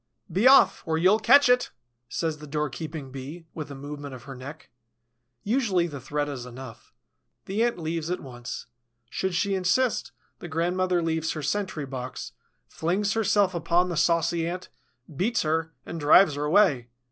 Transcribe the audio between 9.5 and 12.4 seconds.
insist, the grandmother leaves her sentry box,